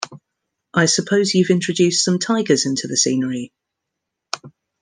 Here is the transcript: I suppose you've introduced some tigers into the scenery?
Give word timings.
I 0.73 0.85
suppose 0.87 1.35
you've 1.35 1.51
introduced 1.51 2.03
some 2.03 2.17
tigers 2.17 2.65
into 2.65 2.87
the 2.87 2.97
scenery? 2.97 3.53